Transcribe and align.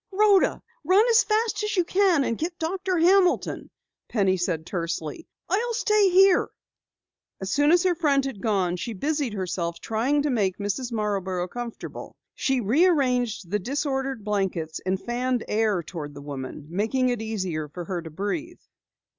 "Rhoda, 0.11 0.63
run 0.83 1.07
as 1.09 1.23
fast 1.23 1.61
as 1.63 1.77
you 1.77 1.83
can 1.83 2.23
and 2.23 2.35
get 2.35 2.57
Doctor 2.57 2.97
Hamilton," 2.97 3.69
Penny 4.09 4.35
said 4.35 4.65
tersely. 4.65 5.27
"I'll 5.47 5.75
stay 5.75 6.09
here." 6.09 6.49
As 7.39 7.51
soon 7.51 7.71
as 7.71 7.83
her 7.83 7.93
friend 7.93 8.25
had 8.25 8.41
gone, 8.41 8.77
she 8.77 8.93
busied 8.93 9.33
herself 9.33 9.79
trying 9.79 10.23
to 10.23 10.31
make 10.31 10.57
Mrs. 10.57 10.91
Marborough 10.91 11.47
comfortable. 11.49 12.15
She 12.33 12.61
rearranged 12.61 13.51
the 13.51 13.59
disordered 13.59 14.23
blankets, 14.25 14.81
and 14.87 14.99
fanned 14.99 15.45
air 15.47 15.83
toward 15.83 16.15
the 16.15 16.21
woman, 16.23 16.65
making 16.71 17.09
it 17.09 17.21
easier 17.21 17.69
for 17.69 17.85
her 17.85 18.01
to 18.01 18.09
breathe. 18.09 18.57